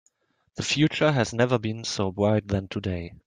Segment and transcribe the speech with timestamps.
[0.55, 3.13] The future has never been so bright than today.